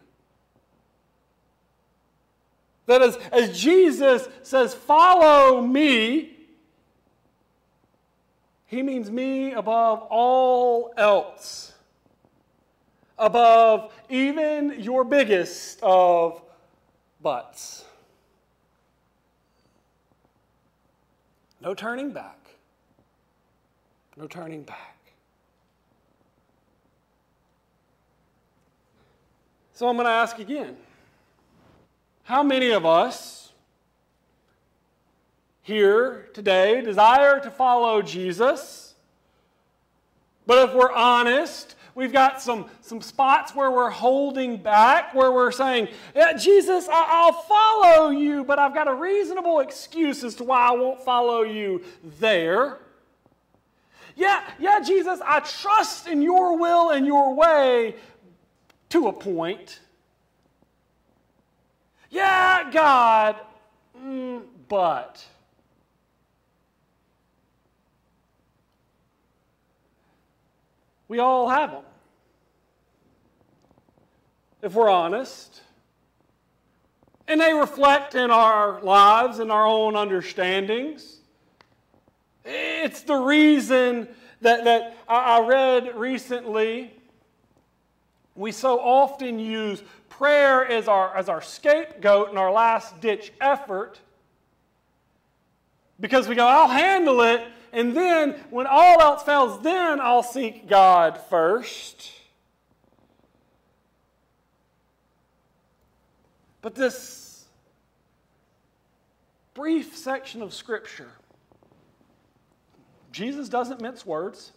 That 2.87 3.01
as, 3.01 3.17
as 3.31 3.57
Jesus 3.57 4.29
says, 4.43 4.75
Follow 4.75 5.61
me, 5.61 6.33
he 8.67 8.83
means 8.83 9.09
me 9.09 9.53
above 9.53 10.01
all 10.11 10.93
else 10.97 11.74
above 13.19 13.93
even 14.09 14.77
your 14.79 15.05
biggest 15.05 15.79
of 15.83 16.43
buts. 17.23 17.85
No 21.61 21.75
turning 21.75 22.11
back. 22.13 22.39
No 24.17 24.27
turning 24.27 24.63
back. 24.63 24.97
So 29.73 29.89
I'm 29.89 29.97
going 29.97 30.07
to 30.07 30.13
ask 30.13 30.39
again 30.39 30.77
how 32.23 32.43
many 32.43 32.71
of 32.71 32.87
us 32.87 33.53
here 35.63 36.29
today 36.33 36.81
desire 36.83 37.41
to 37.41 37.51
follow 37.51 38.03
Jesus? 38.03 38.95
But 40.47 40.69
if 40.69 40.75
we're 40.75 40.93
honest, 40.93 41.75
We've 41.95 42.13
got 42.13 42.43
some, 42.43 42.69
some 42.81 43.01
spots 43.01 43.55
where 43.55 43.71
we're 43.71 43.91
holding 43.91 44.57
back, 44.57 45.15
where 45.15 45.31
we're 45.31 45.53
saying, 45.53 45.89
yeah, 46.15 46.33
Jesus, 46.33 46.89
I, 46.91 47.27
will 47.27 47.41
follow 47.43 48.11
you, 48.11 48.45
but 48.45 48.59
I've 48.59 48.75
got 48.75 48.89
a 48.89 48.95
reasonable 48.95 49.61
excuse 49.61 50.25
as 50.25 50.35
to 50.37 50.45
why 50.45 50.69
I 50.69 50.73
won't 50.73 51.01
follow 51.01 51.43
you 51.43 51.83
there. 52.19 52.79
Yeah, 54.17 54.43
yeah, 54.59 54.81
Jesus, 54.81 55.21
I 55.25 55.41
trust 55.41 56.09
in 56.09 56.21
your 56.21 56.59
will 56.59 56.91
and 56.91 57.07
your 57.07 57.35
way 57.35 57.95
to 58.91 59.09
a 59.09 59.13
point. 59.13 59.81
Yeah, 62.11 62.71
God, 62.73 63.37
mm, 63.97 64.43
but. 64.69 65.25
We 71.15 71.21
all 71.21 71.49
have 71.49 71.71
them. 71.71 71.85
If 74.63 74.75
we're 74.75 74.91
honest. 74.91 75.61
And 77.29 77.41
they 77.41 77.53
reflect 77.53 78.17
in 78.17 78.33
our 78.33 78.81
lives 78.81 79.39
and 79.39 79.53
our 79.53 79.65
own 79.65 79.95
understandings. 79.95 81.19
It's 82.45 83.03
the 83.03 83.15
reason 83.15 84.09
that, 84.41 84.65
that 84.65 84.97
I 85.07 85.39
read 85.47 85.95
recently. 85.95 86.93
We 88.35 88.51
so 88.51 88.81
often 88.81 89.39
use 89.39 89.85
prayer 90.09 90.67
as 90.67 90.89
our, 90.89 91.17
as 91.17 91.29
our 91.29 91.43
scapegoat 91.43 92.31
and 92.31 92.39
our 92.39 92.51
last 92.51 93.01
ditch 93.01 93.33
effort 93.41 94.01
because 96.01 96.27
we 96.27 96.35
go, 96.35 96.45
I'll 96.45 96.67
handle 96.67 97.21
it, 97.21 97.47
and 97.75 97.97
then 97.97 98.41
when 98.51 98.67
all 98.67 99.01
else 99.01 99.23
fails, 99.25 99.61
then 99.63 100.01
I'll 100.01 100.23
seek 100.23 100.69
God 100.69 101.21
first. 101.29 102.13
But 106.63 106.75
this 106.75 107.45
brief 109.53 109.97
section 109.97 110.41
of 110.41 110.55
Scripture, 110.55 111.11
Jesus 113.13 113.49
doesn't 113.49 113.81
mince 113.81 114.07
words. 114.07 114.53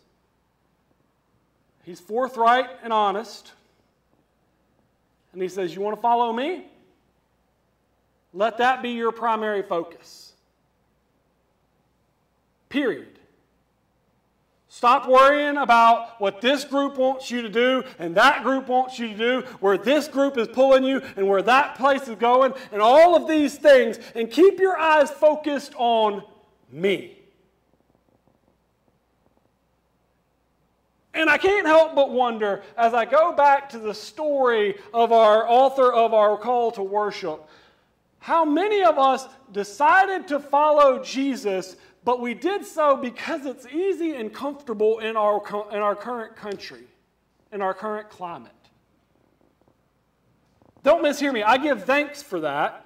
He's 1.84 2.00
forthright 2.00 2.70
and 2.84 2.94
honest. 2.94 3.52
And 5.34 5.42
he 5.42 5.48
says, 5.48 5.74
You 5.74 5.82
want 5.82 5.96
to 5.96 6.02
follow 6.02 6.32
me? 6.32 6.66
Let 8.34 8.60
that 8.60 8.82
be 8.82 8.92
your 8.92 9.12
primary 9.12 9.64
focus. 9.64 10.27
Period. 12.78 13.18
Stop 14.68 15.08
worrying 15.08 15.58
about 15.58 16.22
what 16.22 16.42
this 16.42 16.64
group 16.64 16.96
wants 16.96 17.32
you 17.32 17.42
to 17.42 17.50
do 17.50 17.84
and 17.98 18.14
that 18.14 18.44
group 18.44 18.68
wants 18.68 19.00
you 19.00 19.08
to 19.08 19.18
do, 19.18 19.42
where 19.62 19.80
this 19.80 20.08
group 20.08 20.38
is 20.38 20.48
pulling 20.50 20.84
you 20.84 21.02
and 21.16 21.28
where 21.28 21.42
that 21.42 21.74
place 21.74 22.08
is 22.08 22.14
going, 22.18 22.54
and 22.72 22.80
all 22.80 23.16
of 23.16 23.28
these 23.28 23.56
things, 23.56 23.98
and 24.14 24.30
keep 24.30 24.60
your 24.60 24.78
eyes 24.78 25.10
focused 25.10 25.74
on 25.80 26.22
me. 26.72 27.18
And 31.16 31.32
I 31.32 31.40
can't 31.40 31.66
help 31.66 31.96
but 31.96 32.12
wonder 32.12 32.62
as 32.78 32.94
I 32.94 33.06
go 33.06 33.34
back 33.34 33.70
to 33.70 33.80
the 33.80 33.96
story 33.96 34.76
of 34.94 35.12
our 35.12 35.50
author 35.50 35.92
of 35.92 36.14
our 36.14 36.38
call 36.38 36.70
to 36.74 36.84
worship, 36.84 37.44
how 38.20 38.46
many 38.46 38.84
of 38.84 39.00
us 39.00 39.26
decided 39.52 40.28
to 40.28 40.40
follow 40.40 41.02
Jesus, 41.04 41.78
but 42.08 42.22
we 42.22 42.34
did 42.34 42.66
so 42.66 42.96
because 42.96 43.46
it's 43.46 43.66
easy 43.66 44.16
and 44.16 44.34
comfortable 44.34 45.00
in 45.00 45.18
our, 45.18 45.42
in 45.74 45.80
our 45.80 45.94
current 45.94 46.38
country, 46.38 46.86
in 47.52 47.62
our 47.62 47.74
current 47.74 48.10
climate. 48.10 48.54
Don't 50.84 51.04
mishear 51.04 51.34
me. 51.34 51.44
I 51.44 51.58
give 51.58 51.84
thanks 51.84 52.24
for 52.24 52.40
that. 52.40 52.86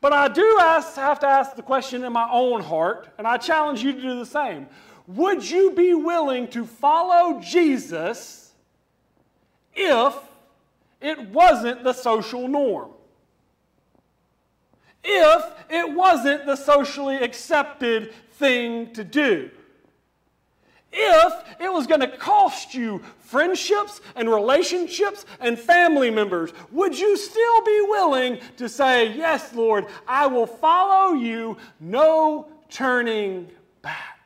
But 0.00 0.12
I 0.12 0.26
do 0.26 0.58
ask, 0.60 0.96
have 0.96 1.20
to 1.20 1.28
ask 1.28 1.54
the 1.54 1.62
question 1.62 2.02
in 2.02 2.12
my 2.12 2.28
own 2.32 2.62
heart, 2.62 3.06
and 3.16 3.28
I 3.28 3.36
challenge 3.36 3.84
you 3.84 3.92
to 3.92 4.02
do 4.02 4.18
the 4.18 4.26
same. 4.26 4.66
Would 5.06 5.48
you 5.48 5.70
be 5.70 5.94
willing 5.94 6.48
to 6.48 6.64
follow 6.64 7.40
Jesus 7.40 8.50
if 9.72 10.16
it 11.00 11.28
wasn't 11.28 11.84
the 11.84 11.92
social 11.92 12.48
norm? 12.48 12.90
If 15.02 15.44
it 15.70 15.94
wasn't 15.94 16.46
the 16.46 16.56
socially 16.56 17.16
accepted 17.16 18.12
thing 18.32 18.92
to 18.94 19.04
do? 19.04 19.50
If 20.92 21.60
it 21.60 21.72
was 21.72 21.86
going 21.86 22.00
to 22.00 22.08
cost 22.08 22.74
you 22.74 23.00
friendships 23.20 24.00
and 24.16 24.28
relationships 24.28 25.24
and 25.38 25.58
family 25.58 26.10
members, 26.10 26.52
would 26.72 26.98
you 26.98 27.16
still 27.16 27.64
be 27.64 27.80
willing 27.88 28.40
to 28.56 28.68
say, 28.68 29.12
Yes, 29.16 29.54
Lord, 29.54 29.86
I 30.08 30.26
will 30.26 30.46
follow 30.46 31.14
you, 31.14 31.56
no 31.78 32.48
turning 32.68 33.48
back? 33.82 34.19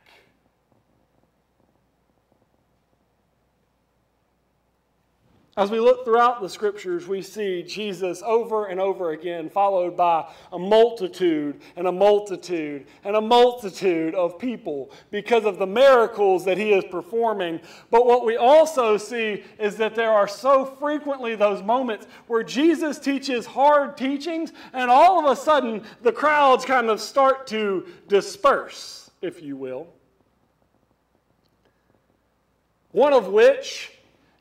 As 5.57 5.71
we 5.71 5.79
look 5.79 6.03
throughout 6.03 6.41
the 6.41 6.49
scriptures, 6.49 7.07
we 7.07 7.21
see 7.21 7.63
Jesus 7.63 8.21
over 8.25 8.65
and 8.65 8.77
over 8.77 9.11
again, 9.11 9.49
followed 9.49 9.95
by 9.95 10.29
a 10.51 10.59
multitude 10.59 11.61
and 11.77 11.87
a 11.87 11.91
multitude 11.93 12.85
and 13.05 13.15
a 13.15 13.21
multitude 13.21 14.15
of 14.15 14.37
people 14.37 14.91
because 15.11 15.45
of 15.45 15.57
the 15.57 15.65
miracles 15.65 16.43
that 16.43 16.57
he 16.57 16.73
is 16.73 16.83
performing. 16.91 17.61
But 17.89 18.05
what 18.05 18.25
we 18.25 18.35
also 18.35 18.97
see 18.97 19.45
is 19.57 19.77
that 19.77 19.95
there 19.95 20.11
are 20.11 20.27
so 20.27 20.65
frequently 20.65 21.35
those 21.35 21.63
moments 21.63 22.05
where 22.27 22.43
Jesus 22.43 22.99
teaches 22.99 23.45
hard 23.45 23.95
teachings, 23.95 24.51
and 24.73 24.91
all 24.91 25.25
of 25.25 25.31
a 25.31 25.41
sudden 25.41 25.83
the 26.01 26.11
crowds 26.11 26.65
kind 26.65 26.89
of 26.89 26.99
start 26.99 27.47
to 27.47 27.87
disperse, 28.09 29.09
if 29.21 29.41
you 29.41 29.55
will. 29.55 29.87
One 32.91 33.13
of 33.13 33.29
which 33.29 33.94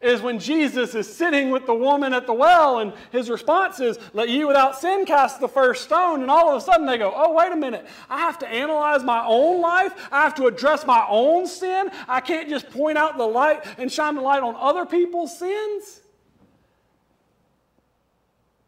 is 0.05 0.21
when 0.21 0.39
Jesus 0.39 0.95
is 0.95 1.13
sitting 1.13 1.51
with 1.51 1.65
the 1.65 1.75
woman 1.75 2.13
at 2.13 2.27
the 2.27 2.35
well, 2.35 2.81
and 2.81 2.93
his 3.11 3.31
response 3.31 3.81
is, 3.81 3.99
Let 4.13 4.29
you 4.29 4.47
without 4.47 4.79
sin 4.79 5.07
cast 5.07 5.41
the 5.41 5.49
first 5.49 5.85
stone. 5.85 6.21
And 6.21 6.31
all 6.31 6.51
of 6.51 6.61
a 6.61 6.61
sudden 6.61 6.87
they 6.87 6.99
go, 6.99 7.13
Oh, 7.15 7.33
wait 7.33 7.51
a 7.51 7.57
minute. 7.57 7.87
I 8.11 8.19
have 8.19 8.39
to 8.41 8.49
analyze 8.49 9.03
my 9.03 9.25
own 9.27 9.63
life. 9.63 9.93
I 10.13 10.23
have 10.23 10.35
to 10.37 10.47
address 10.47 10.87
my 10.87 11.07
own 11.09 11.47
sin. 11.47 11.91
I 12.07 12.21
can't 12.21 12.49
just 12.51 12.69
point 12.71 12.99
out 12.99 13.17
the 13.17 13.27
light 13.27 13.65
and 13.79 13.91
shine 13.91 14.15
the 14.15 14.21
light 14.21 14.43
on 14.43 14.55
other 14.57 14.85
people's 14.85 15.39
sins. 15.39 16.03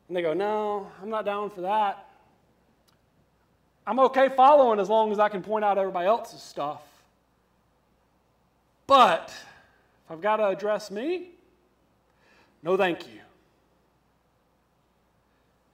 And 0.09 0.17
they 0.17 0.23
go, 0.23 0.33
No, 0.33 0.91
I'm 1.03 1.11
not 1.11 1.27
down 1.27 1.51
for 1.51 1.61
that. 1.61 2.09
I'm 3.87 4.01
okay 4.01 4.31
following 4.31 4.81
as 4.81 4.89
long 4.89 5.13
as 5.13 5.19
I 5.19 5.29
can 5.29 5.43
point 5.43 5.65
out 5.65 5.77
everybody 5.77 6.09
else's 6.09 6.43
stuff. 6.43 6.83
But 8.87 9.33
if 10.07 10.13
I've 10.13 10.21
got 10.21 10.37
to 10.37 10.47
address 10.47 10.91
me, 10.91 11.31
no 12.63 12.77
thank 12.77 13.09
you. 13.09 13.21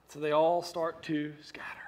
So 0.09 0.19
they 0.19 0.31
all 0.31 0.63
start 0.63 1.03
to 1.03 1.33
scatter. 1.43 1.82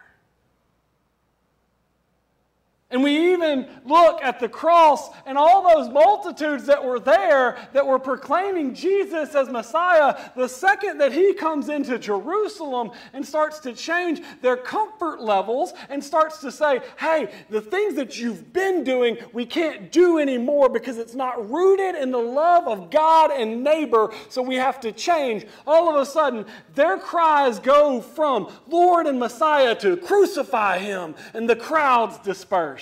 And 2.91 3.01
we 3.01 3.33
even 3.33 3.67
look 3.83 4.21
at 4.21 4.39
the 4.39 4.47
cross 4.47 5.09
and 5.25 5.39
all 5.39 5.63
those 5.63 5.91
multitudes 5.91 6.67
that 6.67 6.83
were 6.83 6.99
there 6.99 7.57
that 7.73 7.85
were 7.85 7.97
proclaiming 7.97 8.75
Jesus 8.75 9.33
as 9.33 9.49
Messiah. 9.49 10.15
The 10.35 10.47
second 10.47 10.99
that 10.99 11.11
he 11.11 11.33
comes 11.33 11.69
into 11.69 11.97
Jerusalem 11.97 12.91
and 13.13 13.25
starts 13.25 13.59
to 13.61 13.73
change 13.73 14.21
their 14.43 14.55
comfort 14.55 15.19
levels 15.19 15.73
and 15.89 16.03
starts 16.03 16.37
to 16.41 16.51
say, 16.51 16.81
hey, 16.99 17.33
the 17.49 17.59
things 17.59 17.95
that 17.95 18.19
you've 18.19 18.53
been 18.53 18.83
doing, 18.83 19.17
we 19.33 19.47
can't 19.47 19.91
do 19.91 20.19
anymore 20.19 20.69
because 20.69 20.99
it's 20.99 21.15
not 21.15 21.49
rooted 21.49 21.95
in 21.95 22.11
the 22.11 22.19
love 22.19 22.67
of 22.67 22.91
God 22.91 23.31
and 23.31 23.63
neighbor, 23.63 24.13
so 24.29 24.43
we 24.43 24.55
have 24.55 24.79
to 24.81 24.91
change. 24.91 25.47
All 25.65 25.89
of 25.89 25.99
a 25.99 26.05
sudden, 26.05 26.45
their 26.75 26.99
cries 26.99 27.57
go 27.57 27.99
from 27.99 28.51
Lord 28.67 29.07
and 29.07 29.19
Messiah 29.19 29.73
to 29.77 29.97
crucify 29.97 30.77
him, 30.77 31.15
and 31.33 31.49
the 31.49 31.55
crowds 31.55 32.19
disperse 32.19 32.74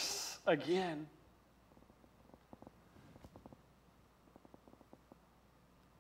again. 0.46 1.08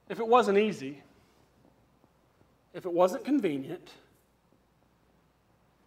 If 0.09 0.19
it 0.19 0.27
wasn't 0.27 0.57
easy, 0.57 1.01
if 2.73 2.85
it 2.85 2.91
wasn't 2.91 3.23
convenient, 3.25 3.89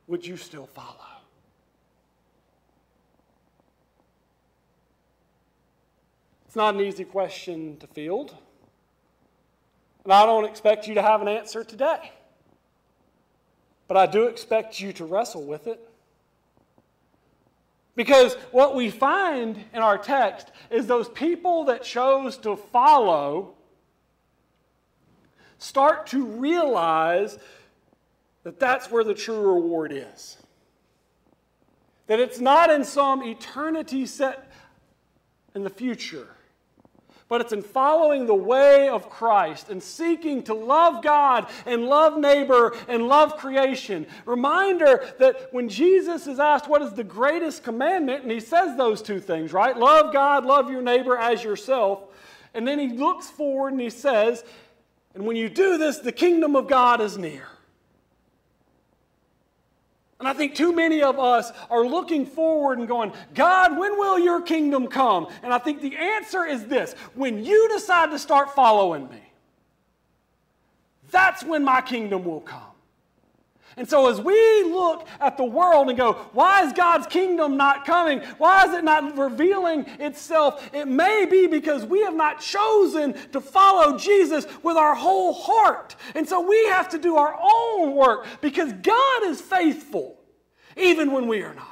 would 0.06 0.26
you 0.26 0.36
still 0.36 0.66
follow? 0.66 0.96
It's 6.46 6.56
not 6.56 6.74
an 6.74 6.80
easy 6.80 7.04
question 7.04 7.76
to 7.78 7.86
field. 7.86 8.34
And 10.04 10.12
I 10.12 10.24
don't 10.24 10.44
expect 10.44 10.86
you 10.86 10.94
to 10.94 11.02
have 11.02 11.20
an 11.20 11.28
answer 11.28 11.64
today. 11.64 12.12
But 13.88 13.96
I 13.96 14.06
do 14.06 14.26
expect 14.26 14.80
you 14.80 14.92
to 14.94 15.04
wrestle 15.04 15.44
with 15.44 15.66
it. 15.66 15.80
Because 17.96 18.34
what 18.52 18.76
we 18.76 18.90
find 18.90 19.64
in 19.72 19.80
our 19.80 19.98
text 19.98 20.52
is 20.70 20.86
those 20.86 21.08
people 21.08 21.64
that 21.64 21.82
chose 21.82 22.36
to 22.38 22.54
follow 22.54 23.54
start 25.58 26.06
to 26.08 26.24
realize 26.24 27.38
that 28.44 28.60
that's 28.60 28.90
where 28.90 29.02
the 29.02 29.14
true 29.14 29.54
reward 29.54 29.92
is. 29.92 30.36
That 32.06 32.20
it's 32.20 32.38
not 32.38 32.70
in 32.70 32.84
some 32.84 33.22
eternity 33.24 34.04
set 34.06 34.52
in 35.54 35.64
the 35.64 35.70
future, 35.70 36.35
but 37.28 37.40
it's 37.40 37.52
in 37.52 37.62
following 37.62 38.26
the 38.26 38.34
way 38.34 38.88
of 38.88 39.10
Christ 39.10 39.68
and 39.68 39.82
seeking 39.82 40.42
to 40.44 40.54
love 40.54 41.02
God 41.02 41.46
and 41.64 41.86
love 41.86 42.18
neighbor 42.18 42.76
and 42.88 43.08
love 43.08 43.36
creation. 43.36 44.06
Reminder 44.24 45.04
that 45.18 45.52
when 45.52 45.68
Jesus 45.68 46.26
is 46.26 46.38
asked 46.38 46.68
what 46.68 46.82
is 46.82 46.92
the 46.92 47.04
greatest 47.04 47.64
commandment, 47.64 48.22
and 48.22 48.30
he 48.30 48.40
says 48.40 48.76
those 48.76 49.02
two 49.02 49.18
things, 49.18 49.52
right? 49.52 49.76
Love 49.76 50.12
God, 50.12 50.46
love 50.46 50.70
your 50.70 50.82
neighbor 50.82 51.16
as 51.16 51.42
yourself. 51.42 52.04
And 52.54 52.66
then 52.66 52.78
he 52.78 52.88
looks 52.88 53.28
forward 53.28 53.72
and 53.72 53.80
he 53.80 53.90
says, 53.90 54.44
and 55.14 55.24
when 55.26 55.36
you 55.36 55.48
do 55.48 55.78
this, 55.78 55.98
the 55.98 56.12
kingdom 56.12 56.54
of 56.54 56.68
God 56.68 57.00
is 57.00 57.18
near. 57.18 57.48
And 60.18 60.26
I 60.26 60.32
think 60.32 60.54
too 60.54 60.72
many 60.72 61.02
of 61.02 61.18
us 61.18 61.52
are 61.70 61.86
looking 61.86 62.24
forward 62.24 62.78
and 62.78 62.88
going, 62.88 63.12
God, 63.34 63.76
when 63.78 63.98
will 63.98 64.18
your 64.18 64.40
kingdom 64.40 64.88
come? 64.88 65.28
And 65.42 65.52
I 65.52 65.58
think 65.58 65.82
the 65.82 65.94
answer 65.94 66.44
is 66.44 66.64
this 66.66 66.94
when 67.14 67.44
you 67.44 67.68
decide 67.68 68.10
to 68.10 68.18
start 68.18 68.54
following 68.54 69.08
me, 69.08 69.22
that's 71.10 71.44
when 71.44 71.62
my 71.64 71.80
kingdom 71.82 72.24
will 72.24 72.40
come. 72.40 72.62
And 73.78 73.86
so, 73.86 74.08
as 74.08 74.18
we 74.18 74.62
look 74.62 75.06
at 75.20 75.36
the 75.36 75.44
world 75.44 75.90
and 75.90 75.98
go, 75.98 76.14
why 76.32 76.64
is 76.64 76.72
God's 76.72 77.06
kingdom 77.06 77.58
not 77.58 77.84
coming? 77.84 78.20
Why 78.38 78.64
is 78.64 78.72
it 78.72 78.84
not 78.84 79.18
revealing 79.18 79.84
itself? 80.00 80.70
It 80.72 80.88
may 80.88 81.26
be 81.30 81.46
because 81.46 81.84
we 81.84 82.00
have 82.00 82.14
not 82.14 82.40
chosen 82.40 83.12
to 83.32 83.40
follow 83.40 83.98
Jesus 83.98 84.46
with 84.62 84.78
our 84.78 84.94
whole 84.94 85.34
heart. 85.34 85.94
And 86.14 86.26
so, 86.26 86.40
we 86.40 86.56
have 86.68 86.88
to 86.90 86.98
do 86.98 87.16
our 87.16 87.38
own 87.38 87.94
work 87.94 88.26
because 88.40 88.72
God 88.72 89.24
is 89.24 89.42
faithful, 89.42 90.18
even 90.74 91.12
when 91.12 91.26
we 91.28 91.42
are 91.42 91.54
not. 91.54 91.66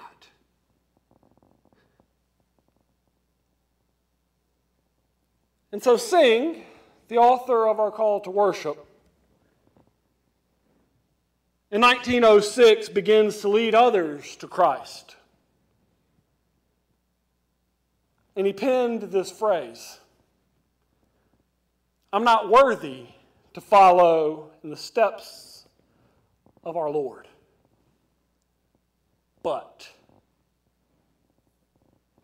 And 5.72 5.82
so, 5.82 5.96
Singh, 5.96 6.64
the 7.08 7.16
author 7.16 7.66
of 7.66 7.80
our 7.80 7.90
call 7.90 8.20
to 8.20 8.30
worship, 8.30 8.86
in 11.74 11.80
1906 11.80 12.88
begins 12.90 13.40
to 13.40 13.48
lead 13.48 13.74
others 13.74 14.36
to 14.36 14.46
Christ. 14.46 15.16
And 18.36 18.46
he 18.46 18.52
penned 18.52 19.02
this 19.02 19.32
phrase 19.32 19.98
I'm 22.12 22.22
not 22.22 22.48
worthy 22.48 23.06
to 23.54 23.60
follow 23.60 24.52
in 24.62 24.70
the 24.70 24.76
steps 24.76 25.66
of 26.62 26.76
our 26.76 26.90
Lord. 26.90 27.26
But, 29.42 29.88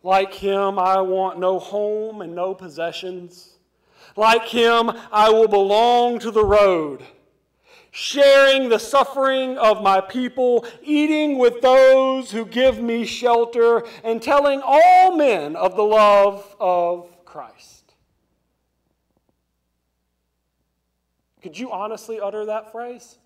like 0.01 0.33
him, 0.33 0.79
I 0.79 1.01
want 1.01 1.39
no 1.39 1.59
home 1.59 2.21
and 2.21 2.33
no 2.33 2.53
possessions. 2.55 3.57
Like 4.15 4.47
him, 4.47 4.91
I 5.11 5.29
will 5.29 5.49
belong 5.49 6.19
to 6.19 6.31
the 6.31 6.45
road 6.45 7.03
sharing 7.91 8.69
the 8.69 8.79
suffering 8.79 9.57
of 9.57 9.83
my 9.83 9.99
people, 9.99 10.65
eating 10.81 11.37
with 11.37 11.61
those 11.61 12.31
who 12.31 12.45
give 12.45 12.81
me 12.81 13.05
shelter, 13.05 13.85
and 14.03 14.21
telling 14.21 14.61
all 14.63 15.15
men 15.15 15.55
of 15.57 15.75
the 15.75 15.83
love 15.83 16.55
of 16.59 17.25
Christ. 17.25 17.93
Could 21.41 21.57
you 21.57 21.71
honestly 21.71 22.19
utter 22.19 22.45
that 22.45 22.71
phrase? 22.71 23.17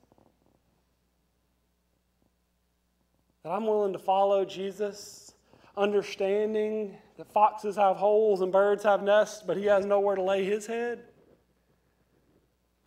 That 3.43 3.51
I'm 3.51 3.67
willing 3.67 3.93
to 3.93 3.99
follow 3.99 4.45
Jesus, 4.45 5.33
understanding 5.77 6.97
that 7.17 7.31
foxes 7.31 7.75
have 7.75 7.97
holes 7.97 8.41
and 8.41 8.51
birds 8.51 8.83
have 8.83 9.03
nests, 9.03 9.43
but 9.45 9.57
he 9.57 9.65
has 9.65 9.85
nowhere 9.85 10.15
to 10.15 10.23
lay 10.23 10.43
his 10.43 10.65
head? 10.65 11.03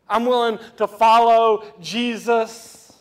I'm 0.09 0.25
willing 0.27 0.59
to 0.77 0.87
follow 0.87 1.65
Jesus, 1.81 2.93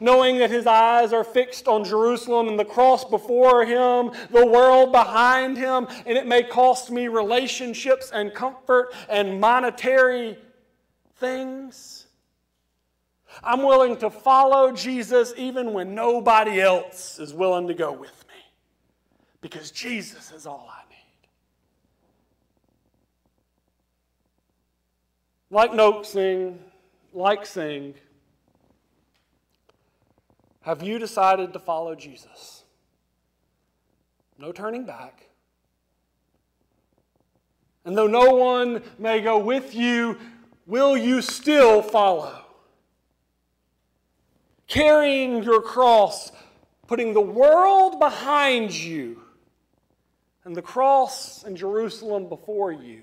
knowing 0.00 0.38
that 0.38 0.50
his 0.50 0.66
eyes 0.66 1.12
are 1.12 1.24
fixed 1.24 1.68
on 1.68 1.84
Jerusalem 1.84 2.48
and 2.48 2.58
the 2.58 2.64
cross 2.64 3.04
before 3.04 3.64
him, 3.64 4.12
the 4.30 4.46
world 4.46 4.92
behind 4.92 5.56
him, 5.56 5.86
and 6.06 6.18
it 6.18 6.26
may 6.26 6.42
cost 6.42 6.90
me 6.90 7.08
relationships 7.08 8.10
and 8.12 8.34
comfort 8.34 8.94
and 9.08 9.40
monetary 9.40 10.36
things. 11.16 12.06
I'm 13.42 13.62
willing 13.62 13.96
to 13.98 14.10
follow 14.10 14.72
Jesus 14.72 15.32
even 15.36 15.72
when 15.72 15.94
nobody 15.94 16.60
else 16.60 17.18
is 17.18 17.32
willing 17.32 17.68
to 17.68 17.74
go 17.74 17.92
with 17.92 18.24
me 18.28 18.34
because 19.40 19.70
Jesus 19.70 20.32
is 20.32 20.46
all 20.46 20.68
I 20.70 20.81
Like 25.52 25.74
Nok 25.74 26.06
Singh, 26.06 26.58
like 27.12 27.44
Singh, 27.44 27.92
have 30.62 30.82
you 30.82 30.98
decided 30.98 31.52
to 31.52 31.58
follow 31.58 31.94
Jesus? 31.94 32.64
No 34.38 34.50
turning 34.50 34.86
back. 34.86 35.28
And 37.84 37.98
though 37.98 38.06
no 38.06 38.34
one 38.34 38.82
may 38.98 39.20
go 39.20 39.36
with 39.36 39.74
you, 39.74 40.16
will 40.66 40.96
you 40.96 41.20
still 41.20 41.82
follow? 41.82 42.46
Carrying 44.68 45.42
your 45.42 45.60
cross, 45.60 46.32
putting 46.86 47.12
the 47.12 47.20
world 47.20 47.98
behind 47.98 48.72
you, 48.72 49.20
and 50.46 50.56
the 50.56 50.62
cross 50.62 51.44
and 51.44 51.58
Jerusalem 51.58 52.30
before 52.30 52.72
you. 52.72 53.02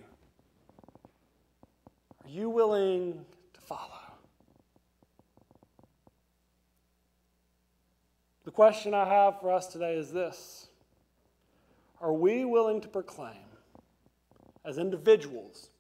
You 2.32 2.52
willing 2.52 3.26
to 3.54 3.62
follow? 3.62 3.90
The 8.46 8.52
question 8.52 8.94
I 8.94 9.08
have 9.08 9.40
for 9.40 9.52
us 9.52 9.66
today 9.66 9.96
is 9.96 10.12
this 10.12 10.68
Are 12.00 12.14
we 12.14 12.46
willing 12.46 12.82
to 12.82 12.88
proclaim 12.88 13.34
as 14.64 14.78
individuals? 14.78 15.72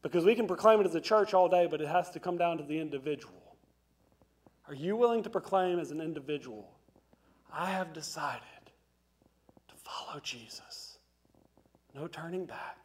Because 0.00 0.24
we 0.24 0.36
can 0.36 0.46
proclaim 0.46 0.80
it 0.80 0.86
as 0.86 0.94
a 0.94 1.00
church 1.00 1.34
all 1.34 1.48
day, 1.48 1.66
but 1.68 1.80
it 1.80 1.88
has 1.88 2.10
to 2.10 2.20
come 2.20 2.36
down 2.36 2.58
to 2.58 2.64
the 2.64 2.78
individual. 2.78 3.56
Are 4.68 4.74
you 4.74 4.94
willing 4.94 5.24
to 5.24 5.30
proclaim 5.30 5.80
as 5.80 5.90
an 5.90 6.00
individual? 6.00 6.70
I 7.52 7.70
have 7.70 7.92
decided 7.92 8.42
to 9.68 9.74
follow 9.74 10.20
Jesus. 10.20 10.98
No 11.96 12.06
turning 12.06 12.46
back. 12.46 12.81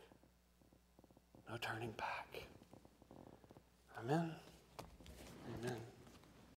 No 1.49 1.57
turning 1.61 1.91
back. 1.91 2.43
Amen. 3.99 4.31